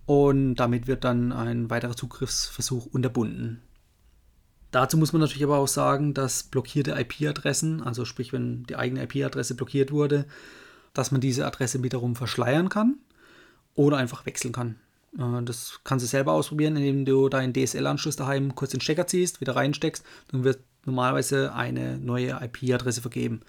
und 0.05 0.55
damit 0.55 0.87
wird 0.87 1.03
dann 1.03 1.31
ein 1.33 1.69
weiterer 1.69 1.95
Zugriffsversuch 1.95 2.85
unterbunden. 2.85 3.61
Dazu 4.75 4.97
muss 4.97 5.13
man 5.13 5.21
natürlich 5.21 5.45
aber 5.45 5.57
auch 5.57 5.69
sagen, 5.69 6.13
dass 6.13 6.43
blockierte 6.43 6.99
IP-Adressen, 6.99 7.81
also 7.81 8.03
sprich, 8.03 8.33
wenn 8.33 8.63
die 8.63 8.75
eigene 8.75 9.03
IP-Adresse 9.03 9.55
blockiert 9.55 9.93
wurde, 9.93 10.25
dass 10.93 11.11
man 11.11 11.21
diese 11.21 11.47
Adresse 11.47 11.81
wiederum 11.81 12.17
verschleiern 12.17 12.67
kann 12.67 12.97
oder 13.75 13.95
einfach 13.95 14.25
wechseln 14.25 14.51
kann. 14.51 14.75
Äh, 15.17 15.43
das 15.45 15.79
kannst 15.85 16.03
du 16.03 16.09
selber 16.09 16.33
ausprobieren, 16.33 16.75
indem 16.75 17.05
du 17.05 17.29
deinen 17.29 17.53
DSL-Anschluss 17.53 18.17
daheim 18.17 18.53
kurz 18.53 18.71
den 18.71 18.81
Stecker 18.81 19.07
ziehst, 19.07 19.39
wieder 19.39 19.55
reinsteckst, 19.55 20.03
dann 20.33 20.43
wird 20.43 20.59
normalerweise 20.83 21.53
eine 21.53 21.97
neue 21.97 22.37
IP-Adresse 22.41 22.99
vergeben. 22.99 23.43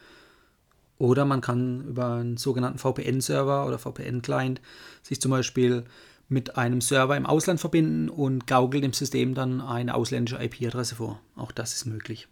Oder 0.96 1.24
man 1.24 1.40
kann 1.40 1.88
über 1.88 2.12
einen 2.12 2.36
sogenannten 2.36 2.78
VPN-Server 2.78 3.66
oder 3.66 3.80
VPN-Client 3.80 4.60
sich 5.02 5.20
zum 5.20 5.32
Beispiel 5.32 5.86
mit 6.28 6.56
einem 6.56 6.80
Server 6.80 7.16
im 7.16 7.26
Ausland 7.26 7.60
verbinden 7.60 8.08
und 8.08 8.46
gaukelt 8.46 8.82
dem 8.82 8.92
System 8.92 9.34
dann 9.34 9.60
eine 9.60 9.94
ausländische 9.94 10.42
IP-Adresse 10.42 10.96
vor. 10.96 11.20
Auch 11.36 11.52
das 11.52 11.74
ist 11.74 11.86
möglich. 11.86 12.28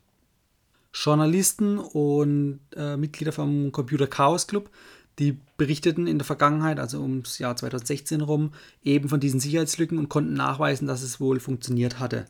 Journalisten 0.92 1.78
und 1.78 2.60
äh, 2.76 2.96
Mitglieder 2.96 3.32
vom 3.32 3.72
Computer 3.72 4.06
Chaos 4.06 4.46
Club, 4.46 4.70
die 5.18 5.38
berichteten 5.56 6.06
in 6.06 6.18
der 6.18 6.24
Vergangenheit, 6.24 6.80
also 6.80 7.00
ums 7.00 7.38
Jahr 7.38 7.56
2016 7.56 8.20
rum, 8.20 8.52
eben 8.82 9.08
von 9.08 9.20
diesen 9.20 9.40
Sicherheitslücken 9.40 9.98
und 9.98 10.08
konnten 10.08 10.34
nachweisen, 10.34 10.86
dass 10.86 11.02
es 11.02 11.20
wohl 11.20 11.40
funktioniert 11.40 11.98
hatte. 11.98 12.26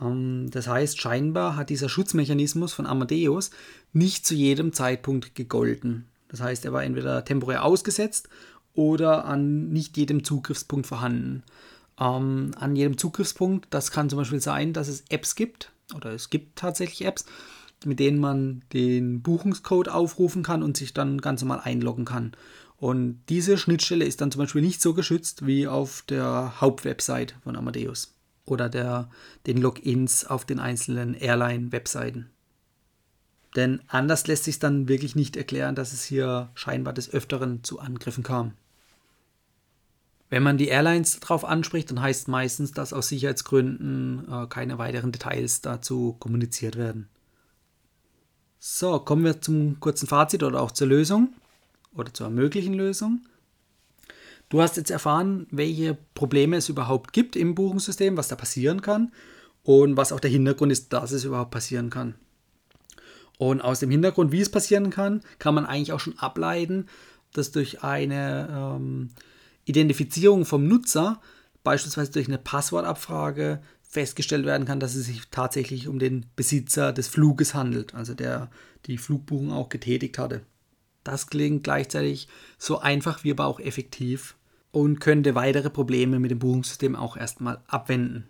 Ähm, 0.00 0.50
das 0.50 0.66
heißt, 0.66 1.00
scheinbar 1.00 1.56
hat 1.56 1.70
dieser 1.70 1.88
Schutzmechanismus 1.88 2.72
von 2.72 2.86
Amadeus 2.86 3.50
nicht 3.92 4.26
zu 4.26 4.34
jedem 4.34 4.72
Zeitpunkt 4.72 5.34
gegolten. 5.34 6.06
Das 6.28 6.40
heißt, 6.40 6.64
er 6.64 6.72
war 6.72 6.84
entweder 6.84 7.24
temporär 7.24 7.64
ausgesetzt 7.64 8.28
oder 8.74 9.24
an 9.24 9.68
nicht 9.68 9.96
jedem 9.96 10.24
Zugriffspunkt 10.24 10.86
vorhanden. 10.86 11.42
Ähm, 11.98 12.52
an 12.56 12.76
jedem 12.76 12.98
Zugriffspunkt, 12.98 13.66
das 13.70 13.90
kann 13.90 14.08
zum 14.08 14.18
Beispiel 14.18 14.40
sein, 14.40 14.72
dass 14.72 14.88
es 14.88 15.04
Apps 15.08 15.34
gibt, 15.34 15.72
oder 15.94 16.12
es 16.12 16.30
gibt 16.30 16.56
tatsächlich 16.56 17.04
Apps, 17.06 17.26
mit 17.84 17.98
denen 17.98 18.18
man 18.18 18.62
den 18.72 19.22
Buchungscode 19.22 19.88
aufrufen 19.88 20.42
kann 20.42 20.62
und 20.62 20.76
sich 20.76 20.94
dann 20.94 21.20
ganz 21.20 21.42
normal 21.42 21.60
einloggen 21.64 22.04
kann. 22.04 22.32
Und 22.76 23.20
diese 23.28 23.58
Schnittstelle 23.58 24.04
ist 24.04 24.20
dann 24.20 24.30
zum 24.30 24.40
Beispiel 24.40 24.62
nicht 24.62 24.80
so 24.80 24.94
geschützt 24.94 25.46
wie 25.46 25.66
auf 25.66 26.02
der 26.08 26.60
Hauptwebsite 26.60 27.34
von 27.42 27.56
Amadeus 27.56 28.14
oder 28.46 28.68
der, 28.68 29.10
den 29.46 29.58
Logins 29.58 30.24
auf 30.24 30.44
den 30.44 30.58
einzelnen 30.58 31.14
Airline-Webseiten. 31.14 32.30
Denn 33.56 33.80
anders 33.88 34.26
lässt 34.26 34.44
sich 34.44 34.58
dann 34.58 34.88
wirklich 34.88 35.16
nicht 35.16 35.36
erklären, 35.36 35.74
dass 35.74 35.92
es 35.92 36.04
hier 36.04 36.50
scheinbar 36.54 36.94
des 36.94 37.12
Öfteren 37.12 37.64
zu 37.64 37.80
Angriffen 37.80 38.22
kam. 38.22 38.52
Wenn 40.30 40.44
man 40.44 40.58
die 40.58 40.68
Airlines 40.68 41.18
darauf 41.18 41.44
anspricht, 41.44 41.90
dann 41.90 42.00
heißt 42.00 42.28
meistens, 42.28 42.72
dass 42.72 42.92
aus 42.92 43.08
Sicherheitsgründen 43.08 44.26
äh, 44.30 44.46
keine 44.46 44.78
weiteren 44.78 45.10
Details 45.10 45.60
dazu 45.60 46.16
kommuniziert 46.20 46.76
werden. 46.76 47.08
So, 48.60 49.00
kommen 49.00 49.24
wir 49.24 49.40
zum 49.40 49.80
kurzen 49.80 50.06
Fazit 50.06 50.42
oder 50.44 50.60
auch 50.62 50.70
zur 50.70 50.86
Lösung 50.86 51.34
oder 51.94 52.14
zur 52.14 52.30
möglichen 52.30 52.74
Lösung. 52.74 53.22
Du 54.50 54.62
hast 54.62 54.76
jetzt 54.76 54.90
erfahren, 54.90 55.46
welche 55.50 55.96
Probleme 56.14 56.56
es 56.56 56.68
überhaupt 56.68 57.12
gibt 57.12 57.36
im 57.36 57.54
Buchungssystem, 57.54 58.16
was 58.16 58.28
da 58.28 58.36
passieren 58.36 58.82
kann 58.82 59.12
und 59.64 59.96
was 59.96 60.12
auch 60.12 60.20
der 60.20 60.30
Hintergrund 60.30 60.70
ist, 60.70 60.92
dass 60.92 61.10
es 61.10 61.24
überhaupt 61.24 61.50
passieren 61.50 61.90
kann. 61.90 62.14
Und 63.38 63.62
aus 63.62 63.80
dem 63.80 63.90
Hintergrund, 63.90 64.32
wie 64.32 64.40
es 64.40 64.50
passieren 64.50 64.90
kann, 64.90 65.22
kann 65.38 65.54
man 65.54 65.66
eigentlich 65.66 65.92
auch 65.92 66.00
schon 66.00 66.18
ableiten, 66.18 66.86
dass 67.32 67.52
durch 67.52 67.82
eine 67.82 68.48
ähm, 68.50 69.10
Identifizierung 69.70 70.44
vom 70.44 70.68
Nutzer, 70.68 71.20
beispielsweise 71.62 72.12
durch 72.12 72.28
eine 72.28 72.38
Passwortabfrage, 72.38 73.60
festgestellt 73.82 74.46
werden 74.46 74.66
kann, 74.66 74.78
dass 74.78 74.94
es 74.94 75.06
sich 75.06 75.22
tatsächlich 75.30 75.88
um 75.88 75.98
den 75.98 76.26
Besitzer 76.36 76.92
des 76.92 77.08
Fluges 77.08 77.54
handelt, 77.54 77.94
also 77.94 78.14
der 78.14 78.50
die 78.86 78.98
Flugbuchung 78.98 79.50
auch 79.50 79.68
getätigt 79.68 80.16
hatte. 80.16 80.42
Das 81.02 81.26
klingt 81.26 81.64
gleichzeitig 81.64 82.28
so 82.56 82.78
einfach 82.78 83.24
wie 83.24 83.32
aber 83.32 83.46
auch 83.46 83.58
effektiv 83.58 84.36
und 84.70 85.00
könnte 85.00 85.34
weitere 85.34 85.70
Probleme 85.70 86.20
mit 86.20 86.30
dem 86.30 86.38
Buchungssystem 86.38 86.94
auch 86.94 87.16
erstmal 87.16 87.60
abwenden. 87.66 88.28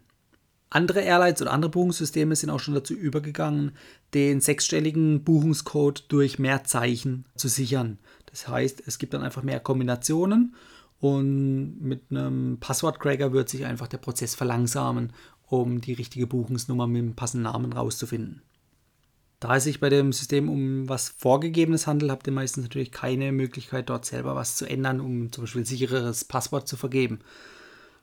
Andere 0.70 1.00
Airlines 1.00 1.42
oder 1.42 1.52
andere 1.52 1.70
Buchungssysteme 1.72 2.36
sind 2.36 2.48
auch 2.48 2.60
schon 2.60 2.74
dazu 2.74 2.94
übergegangen, 2.94 3.72
den 4.14 4.40
sechsstelligen 4.40 5.24
Buchungscode 5.24 6.04
durch 6.08 6.38
mehr 6.38 6.64
Zeichen 6.64 7.26
zu 7.34 7.48
sichern. 7.48 7.98
Das 8.26 8.46
heißt, 8.46 8.84
es 8.86 8.98
gibt 8.98 9.12
dann 9.12 9.22
einfach 9.22 9.42
mehr 9.42 9.58
Kombinationen 9.58 10.54
und 11.00 11.80
mit 11.80 12.10
einem 12.10 12.58
Passwortcracker 12.60 13.32
wird 13.32 13.48
sich 13.48 13.64
einfach 13.64 13.88
der 13.88 13.98
Prozess 13.98 14.34
verlangsamen, 14.34 15.12
um 15.46 15.80
die 15.80 15.94
richtige 15.94 16.26
Buchungsnummer 16.26 16.86
mit 16.86 17.02
dem 17.02 17.16
passenden 17.16 17.44
Namen 17.44 17.72
rauszufinden. 17.72 18.42
Da 19.40 19.56
es 19.56 19.64
sich 19.64 19.80
bei 19.80 19.88
dem 19.88 20.12
System 20.12 20.50
um 20.50 20.88
was 20.90 21.08
Vorgegebenes 21.08 21.86
handelt, 21.86 22.10
habt 22.10 22.26
ihr 22.26 22.32
meistens 22.34 22.64
natürlich 22.64 22.92
keine 22.92 23.32
Möglichkeit, 23.32 23.88
dort 23.88 24.04
selber 24.04 24.36
was 24.36 24.56
zu 24.56 24.66
ändern, 24.66 25.00
um 25.00 25.32
zum 25.32 25.44
Beispiel 25.44 25.62
ein 25.62 25.66
sichereres 25.66 26.26
Passwort 26.26 26.68
zu 26.68 26.76
vergeben. 26.76 27.20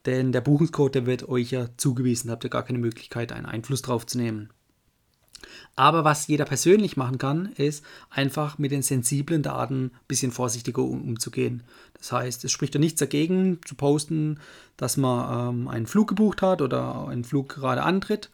Denn 0.07 0.31
der 0.31 0.41
Buchungscode, 0.41 0.95
der 0.95 1.05
wird 1.05 1.29
euch 1.29 1.51
ja 1.51 1.67
zugewiesen, 1.77 2.27
da 2.27 2.33
habt 2.33 2.43
ihr 2.43 2.49
gar 2.49 2.63
keine 2.63 2.79
Möglichkeit, 2.79 3.31
einen 3.31 3.45
Einfluss 3.45 3.83
drauf 3.83 4.07
zu 4.07 4.17
nehmen. 4.17 4.49
Aber 5.75 6.03
was 6.03 6.27
jeder 6.27 6.45
persönlich 6.45 6.97
machen 6.97 7.17
kann, 7.17 7.51
ist 7.55 7.83
einfach 8.09 8.57
mit 8.57 8.71
den 8.71 8.81
sensiblen 8.81 9.43
Daten 9.43 9.85
ein 9.85 9.91
bisschen 10.07 10.31
vorsichtiger 10.31 10.81
umzugehen. 10.81 11.63
Das 11.97 12.11
heißt, 12.11 12.45
es 12.45 12.51
spricht 12.51 12.73
ja 12.73 12.79
nichts 12.79 12.99
dagegen 12.99 13.59
zu 13.65 13.75
posten, 13.75 14.39
dass 14.75 14.97
man 14.97 15.49
ähm, 15.49 15.67
einen 15.67 15.87
Flug 15.87 16.09
gebucht 16.09 16.41
hat 16.41 16.61
oder 16.61 17.07
einen 17.07 17.23
Flug 17.23 17.49
gerade 17.49 17.83
antritt. 17.83 18.29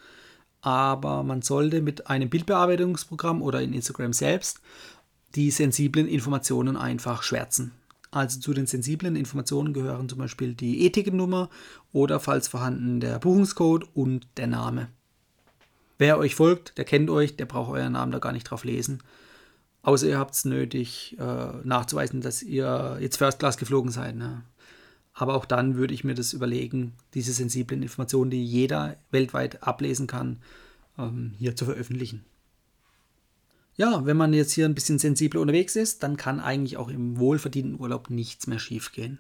Aber 0.61 1.23
man 1.23 1.41
sollte 1.41 1.81
mit 1.81 2.07
einem 2.07 2.29
Bildbearbeitungsprogramm 2.29 3.41
oder 3.41 3.61
in 3.61 3.73
Instagram 3.73 4.13
selbst 4.13 4.61
die 5.35 5.51
sensiblen 5.51 6.07
Informationen 6.07 6.77
einfach 6.77 7.23
schwärzen. 7.23 7.71
Also 8.13 8.39
zu 8.39 8.53
den 8.53 8.67
sensiblen 8.67 9.15
Informationen 9.15 9.73
gehören 9.73 10.07
zum 10.07 10.19
Beispiel 10.19 10.53
die 10.53 10.85
E-Ticket-Nummer 10.85 11.49
oder 11.91 12.19
falls 12.19 12.47
vorhanden 12.47 12.99
der 12.99 13.17
Buchungscode 13.17 13.87
und 13.95 14.27
der 14.37 14.47
Name. 14.47 14.87
Wer 15.97 16.17
euch 16.17 16.35
folgt, 16.35 16.77
der 16.77 16.85
kennt 16.85 17.09
euch, 17.09 17.35
der 17.35 17.45
braucht 17.45 17.71
euren 17.71 17.93
Namen 17.93 18.11
da 18.11 18.19
gar 18.19 18.33
nicht 18.33 18.45
drauf 18.45 18.63
lesen. 18.63 19.01
Außer 19.83 20.07
ihr 20.07 20.17
habt 20.17 20.33
es 20.33 20.45
nötig 20.45 21.17
äh, 21.19 21.51
nachzuweisen, 21.63 22.21
dass 22.21 22.41
ihr 22.41 22.97
jetzt 23.01 23.17
First 23.17 23.39
Class 23.39 23.57
geflogen 23.57 23.91
seid. 23.91 24.15
Ne? 24.15 24.43
Aber 25.13 25.35
auch 25.35 25.45
dann 25.45 25.75
würde 25.75 25.93
ich 25.93 26.03
mir 26.03 26.15
das 26.15 26.33
überlegen, 26.33 26.93
diese 27.13 27.33
sensiblen 27.33 27.83
Informationen, 27.83 28.31
die 28.31 28.43
jeder 28.43 28.95
weltweit 29.11 29.61
ablesen 29.61 30.07
kann, 30.07 30.41
ähm, 30.97 31.33
hier 31.37 31.55
zu 31.55 31.65
veröffentlichen. 31.65 32.25
ja, 33.75 34.05
wenn 34.05 34.17
man 34.17 34.33
jetzt 34.33 34.53
hier 34.53 34.65
ein 34.65 34.75
bisschen 34.75 34.99
sensibel 34.99 35.39
unterwegs 35.39 35.75
ist, 35.75 36.03
dann 36.03 36.17
kann 36.17 36.39
eigentlich 36.39 36.77
auch 36.77 36.89
im 36.89 37.17
wohlverdienten 37.19 37.79
Urlaub 37.79 38.09
nichts 38.09 38.47
mehr 38.47 38.59
schiefgehen. 38.59 39.19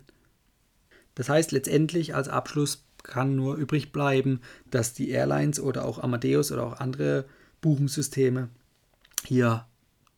Das 1.15 1.29
heißt 1.29 1.51
letztendlich 1.51 2.15
als 2.15 2.27
Abschluss 2.27 2.83
kann 3.03 3.35
nur 3.35 3.55
übrig 3.55 3.91
bleiben, 3.91 4.39
dass 4.71 4.93
die 4.93 5.09
Airlines 5.09 5.59
oder 5.59 5.85
auch 5.85 5.99
Amadeus 5.99 6.51
oder 6.51 6.65
auch 6.65 6.79
andere 6.79 7.25
Buchungssysteme 7.61 8.49
hier 9.25 9.65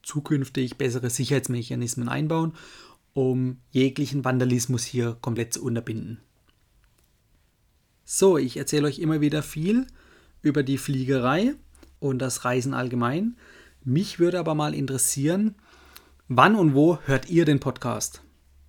zukünftig 0.03 0.77
bessere 0.77 1.09
Sicherheitsmechanismen 1.09 2.07
einbauen, 2.07 2.53
um 3.13 3.57
jeglichen 3.71 4.23
Vandalismus 4.23 4.83
hier 4.83 5.17
komplett 5.21 5.53
zu 5.53 5.63
unterbinden. 5.63 6.19
So, 8.03 8.37
ich 8.37 8.57
erzähle 8.57 8.87
euch 8.87 8.99
immer 8.99 9.19
wieder 9.19 9.41
viel 9.41 9.87
über 10.43 10.61
die 10.61 10.77
Fliegerei 10.77 11.55
und 11.99 12.19
das 12.19 12.45
Reisen 12.45 12.75
allgemein. 12.75 13.35
Mich 13.83 14.19
würde 14.19 14.39
aber 14.39 14.53
mal 14.53 14.75
interessieren, 14.75 15.55
wann 16.27 16.55
und 16.55 16.75
wo 16.75 16.99
hört 17.05 17.29
ihr 17.29 17.45
den 17.45 17.59
Podcast? 17.59 18.21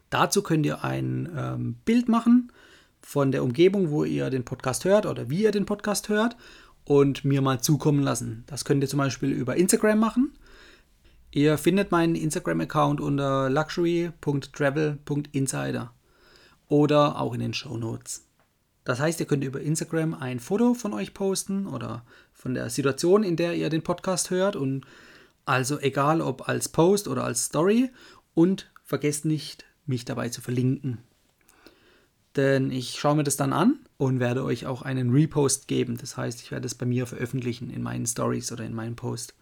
Dazu 0.09 0.43
könnt 0.43 0.65
ihr 0.65 0.85
ein 0.85 1.29
ähm, 1.37 1.77
Bild 1.85 2.09
machen 2.09 2.51
von 3.07 3.31
der 3.31 3.45
Umgebung, 3.45 3.91
wo 3.91 4.03
ihr 4.03 4.31
den 4.31 4.45
Podcast 4.45 4.85
hört 4.85 5.07
oder 5.07 5.31
wie 5.31 5.45
ihr 5.45 5.53
den 5.53 5.65
Podcast 5.65 6.09
hört 6.09 6.37
und 6.83 7.25
mir 7.25 7.41
mal 7.41 7.61
zukommen 7.61 8.03
lassen. 8.03 8.43
Das 8.49 8.65
könnt 8.65 8.83
ihr 8.83 8.89
zum 8.89 8.99
Beispiel 8.99 9.31
über 9.31 9.55
Instagram 9.55 10.01
machen. 10.01 10.37
Ihr 11.31 11.57
findet 11.57 11.93
meinen 11.93 12.17
Instagram-Account 12.17 13.01
unter 13.01 13.49
luxury.travel.insider 13.49 15.93
oder 16.67 17.21
auch 17.21 17.33
in 17.33 17.39
den 17.39 17.55
Show 17.55 17.77
Notes. 17.77 18.27
Das 18.83 18.99
heißt, 18.99 19.21
ihr 19.21 19.27
könnt 19.27 19.45
über 19.45 19.61
Instagram 19.61 20.13
ein 20.13 20.41
Foto 20.41 20.75
von 20.75 20.93
euch 20.93 21.15
posten 21.15 21.69
oder 21.69 22.05
von 22.33 22.55
der 22.55 22.71
Situation, 22.71 23.23
in 23.23 23.37
der 23.37 23.55
ihr 23.55 23.71
den 23.71 23.83
Podcast 23.83 24.31
hört 24.31 24.57
und 24.57 24.85
also 25.45 25.79
egal 25.79 26.21
ob 26.21 26.49
als 26.49 26.71
Post 26.71 27.07
oder 27.07 27.23
als 27.23 27.45
Story 27.45 27.89
und 28.35 28.69
vergesst 28.83 29.27
nicht, 29.27 29.65
mich 29.87 30.05
dabei 30.05 30.29
zu 30.29 30.41
verlinken 30.41 31.06
denn 32.37 32.71
ich 32.71 32.99
schaue 32.99 33.17
mir 33.17 33.25
das 33.25 33.37
dann 33.37 33.53
an 33.53 33.79
und 33.97 34.21
werde 34.21 34.45
euch 34.45 34.67
auch 34.67 34.83
einen 34.83 35.11
Repost 35.11 35.69
geben. 35.69 35.97
Das 35.99 36.17
heißt, 36.17 36.43
ich 36.43 36.51
werde 36.51 36.67
es 36.67 36.75
bei 36.75 36.87
mir 36.87 37.07
veröffentlichen 37.07 37.71
in 37.71 37.83
meinen 37.83 38.07
Stories 38.07 38.53
oder 38.53 38.65
in 38.65 38.75
meinem 38.75 38.97
Post. 38.97 39.35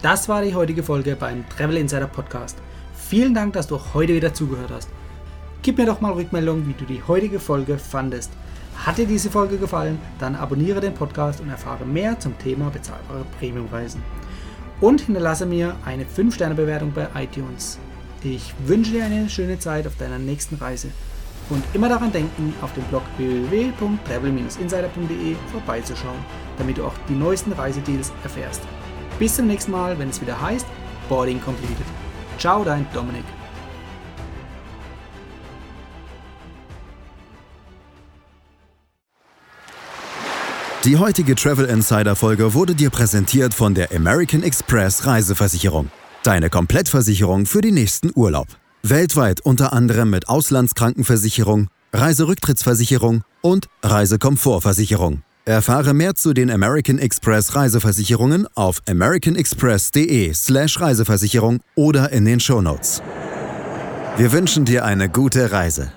Das 0.00 0.28
war 0.28 0.42
die 0.42 0.54
heutige 0.54 0.84
Folge 0.84 1.16
beim 1.16 1.48
Travel 1.48 1.76
Insider 1.76 2.06
Podcast. 2.06 2.56
Vielen 2.94 3.34
Dank, 3.34 3.54
dass 3.54 3.66
du 3.66 3.80
heute 3.94 4.14
wieder 4.14 4.32
zugehört 4.32 4.70
hast. 4.70 4.88
Gib 5.62 5.76
mir 5.76 5.86
doch 5.86 6.00
mal 6.00 6.12
Rückmeldung, 6.12 6.68
wie 6.68 6.74
du 6.74 6.84
die 6.84 7.02
heutige 7.02 7.40
Folge 7.40 7.78
fandest. 7.78 8.30
Hat 8.76 8.98
dir 8.98 9.06
diese 9.06 9.28
Folge 9.28 9.58
gefallen, 9.58 9.98
dann 10.20 10.36
abonniere 10.36 10.80
den 10.80 10.94
Podcast 10.94 11.40
und 11.40 11.48
erfahre 11.48 11.84
mehr 11.84 12.20
zum 12.20 12.38
Thema 12.38 12.70
bezahlbare 12.70 13.24
Premiumreisen. 13.38 14.00
Und 14.80 15.00
hinterlasse 15.00 15.46
mir 15.46 15.74
eine 15.84 16.04
5-Sterne-Bewertung 16.04 16.92
bei 16.92 17.08
iTunes. 17.16 17.80
Ich 18.24 18.52
wünsche 18.64 18.90
dir 18.90 19.04
eine 19.04 19.28
schöne 19.28 19.60
Zeit 19.60 19.86
auf 19.86 19.96
deiner 19.96 20.18
nächsten 20.18 20.56
Reise 20.56 20.88
und 21.50 21.62
immer 21.72 21.88
daran 21.88 22.10
denken, 22.10 22.52
auf 22.62 22.72
dem 22.74 22.82
Blog 22.84 23.02
www.travel-insider.de 23.16 25.36
vorbeizuschauen, 25.52 26.18
damit 26.58 26.78
du 26.78 26.84
auch 26.84 26.94
die 27.08 27.14
neuesten 27.14 27.52
Reisedeals 27.52 28.12
erfährst. 28.24 28.62
Bis 29.18 29.36
zum 29.36 29.46
nächsten 29.46 29.72
Mal, 29.72 29.98
wenn 29.98 30.10
es 30.10 30.20
wieder 30.20 30.38
heißt 30.40 30.66
Boarding 31.08 31.40
Completed. 31.40 31.86
Ciao, 32.38 32.62
dein 32.64 32.86
Dominik. 32.92 33.24
Die 40.84 40.96
heutige 40.96 41.34
Travel 41.34 41.64
Insider 41.66 42.16
Folge 42.16 42.54
wurde 42.54 42.74
dir 42.74 42.90
präsentiert 42.90 43.52
von 43.52 43.74
der 43.74 43.94
American 43.94 44.42
Express 44.42 45.06
Reiseversicherung. 45.06 45.90
Deine 46.24 46.50
Komplettversicherung 46.50 47.46
für 47.46 47.60
den 47.60 47.74
nächsten 47.74 48.10
Urlaub. 48.14 48.48
Weltweit 48.82 49.40
unter 49.40 49.72
anderem 49.72 50.10
mit 50.10 50.28
Auslandskrankenversicherung, 50.28 51.68
Reiserücktrittsversicherung 51.92 53.22
und 53.40 53.68
Reisekomfortversicherung. 53.82 55.22
Erfahre 55.44 55.94
mehr 55.94 56.14
zu 56.14 56.34
den 56.34 56.50
American 56.50 56.98
Express 56.98 57.54
Reiseversicherungen 57.54 58.46
auf 58.54 58.82
americanexpress.de/slash 58.86 60.80
Reiseversicherung 60.80 61.60
oder 61.74 62.12
in 62.12 62.24
den 62.24 62.40
Shownotes. 62.40 63.00
Wir 64.16 64.32
wünschen 64.32 64.64
dir 64.64 64.84
eine 64.84 65.08
gute 65.08 65.52
Reise. 65.52 65.92